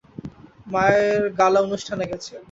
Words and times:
মায়ের 0.67 1.21
গালা 1.39 1.59
অনুষ্ঠানে 1.67 2.05
গেছে। 2.11 2.33